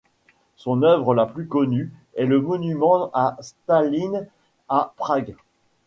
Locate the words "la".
1.13-1.27